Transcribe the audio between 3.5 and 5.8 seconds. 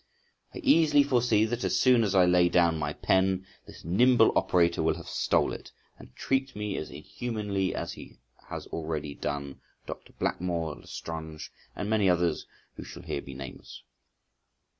this nimble operator will have stole it,